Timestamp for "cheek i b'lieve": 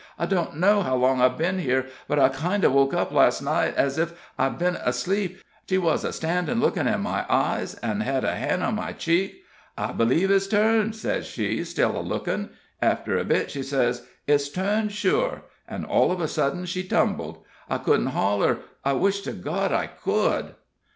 8.93-10.31